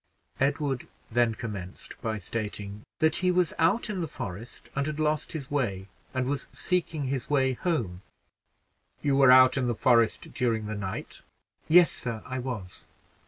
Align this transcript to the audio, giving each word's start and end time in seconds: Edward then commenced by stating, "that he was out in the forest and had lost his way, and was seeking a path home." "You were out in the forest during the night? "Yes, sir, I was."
Edward 0.39 0.87
then 1.11 1.35
commenced 1.35 1.93
by 2.01 2.17
stating, 2.17 2.81
"that 2.97 3.17
he 3.17 3.29
was 3.29 3.53
out 3.59 3.87
in 3.87 4.01
the 4.01 4.07
forest 4.07 4.67
and 4.75 4.87
had 4.87 4.99
lost 4.99 5.33
his 5.33 5.51
way, 5.51 5.89
and 6.11 6.25
was 6.25 6.47
seeking 6.51 7.13
a 7.13 7.19
path 7.19 7.59
home." 7.59 8.01
"You 9.03 9.15
were 9.15 9.31
out 9.31 9.57
in 9.57 9.67
the 9.67 9.75
forest 9.75 10.33
during 10.33 10.65
the 10.65 10.73
night? 10.73 11.21
"Yes, 11.67 11.91
sir, 11.91 12.23
I 12.25 12.39
was." 12.39 12.87